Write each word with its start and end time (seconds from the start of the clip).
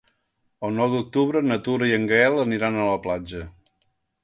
El 0.67 0.71
nou 0.77 0.89
d'octubre 0.93 1.43
na 1.51 1.59
Tura 1.69 1.91
i 1.91 1.95
en 1.99 2.09
Gaël 2.13 2.41
aniran 2.47 2.81
a 2.87 2.91
la 2.91 2.99
platja. 3.07 3.47